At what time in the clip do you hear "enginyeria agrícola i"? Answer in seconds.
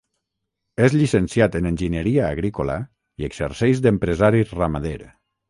1.71-3.29